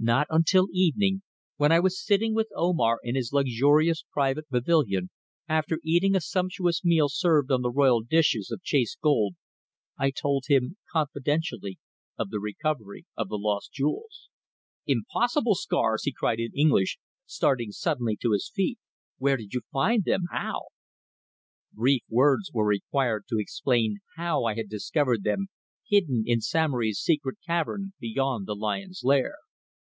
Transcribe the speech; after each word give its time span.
Not 0.00 0.28
until 0.30 0.68
evening, 0.72 1.22
when 1.56 1.72
I 1.72 1.80
was 1.80 2.00
sitting 2.00 2.32
with 2.32 2.46
Omar 2.54 3.00
in 3.02 3.16
his 3.16 3.32
luxurious 3.32 4.04
private 4.12 4.48
pavilion 4.48 5.10
after 5.48 5.80
eating 5.82 6.14
a 6.14 6.20
sumptuous 6.20 6.84
meal 6.84 7.08
served 7.08 7.50
on 7.50 7.62
the 7.62 7.70
royal 7.72 8.02
dishes 8.04 8.52
of 8.52 8.62
chased 8.62 9.00
gold, 9.00 9.34
I 9.98 10.12
told 10.12 10.44
him 10.46 10.76
confidentially 10.92 11.80
of 12.16 12.30
the 12.30 12.38
recovery 12.38 13.06
of 13.16 13.28
the 13.28 13.34
lost 13.34 13.72
jewels. 13.72 14.28
"Impossible, 14.86 15.56
Scars!" 15.56 16.04
he 16.04 16.12
cried 16.12 16.38
in 16.38 16.52
English, 16.54 17.00
starting 17.26 17.72
suddenly 17.72 18.16
to 18.22 18.30
his 18.30 18.48
feet. 18.54 18.78
"Where 19.16 19.36
did 19.36 19.52
you 19.52 19.62
find 19.72 20.04
them? 20.04 20.26
How?" 20.30 20.66
Brief 21.72 22.02
words 22.08 22.52
were 22.54 22.64
required 22.66 23.24
to 23.30 23.40
explain 23.40 23.98
how 24.14 24.44
I 24.44 24.54
had 24.54 24.68
discovered 24.68 25.24
them 25.24 25.48
hidden 25.88 26.22
in 26.24 26.40
Samory's 26.40 27.00
secret 27.00 27.38
cavern 27.44 27.94
beyond 27.98 28.46
the 28.46 28.54
lion's 28.54 29.00
lair. 29.02 29.34